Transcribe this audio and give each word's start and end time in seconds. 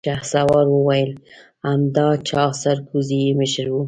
شهسوار 0.07 0.65
وويل: 0.71 1.11
همدا 1.67 2.07
چاغ 2.27 2.51
سرکوزی 2.63 3.19
يې 3.25 3.31
مشر 3.39 3.65
و. 3.69 3.75